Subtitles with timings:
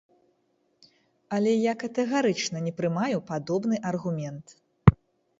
[1.35, 4.57] Але я катэгарычна не прымаю падобны аргумент.